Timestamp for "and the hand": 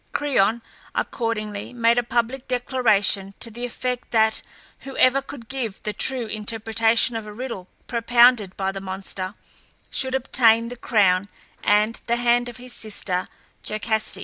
11.63-12.49